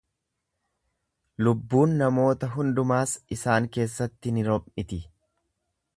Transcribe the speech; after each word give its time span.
Lubbuun 1.47 1.93
namoota 1.99 2.49
hundumaas 2.55 3.15
isaan 3.37 3.69
keessatti 3.77 4.37
ni 4.39 4.47
rom’iti. 4.49 5.01